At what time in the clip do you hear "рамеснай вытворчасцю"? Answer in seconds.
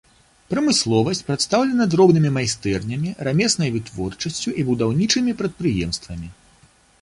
3.27-4.55